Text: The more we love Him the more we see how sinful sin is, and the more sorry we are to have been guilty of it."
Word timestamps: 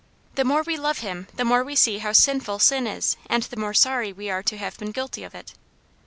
The 0.33 0.43
more 0.43 0.63
we 0.63 0.77
love 0.77 0.97
Him 1.01 1.27
the 1.35 1.45
more 1.45 1.63
we 1.63 1.75
see 1.75 1.99
how 1.99 2.11
sinful 2.11 2.57
sin 2.57 2.87
is, 2.87 3.17
and 3.27 3.43
the 3.43 3.55
more 3.55 3.75
sorry 3.75 4.11
we 4.11 4.31
are 4.31 4.41
to 4.41 4.57
have 4.57 4.75
been 4.79 4.89
guilty 4.89 5.23
of 5.23 5.35
it." 5.35 5.53